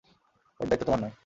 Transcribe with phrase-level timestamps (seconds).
[0.59, 1.15] ওর দায়িত্ব তোমার নয়।